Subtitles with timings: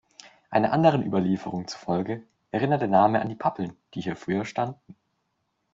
[0.49, 4.95] Einer anderen Überlieferung zufolge erinnert der Name an die Pappeln, die früher hier standen.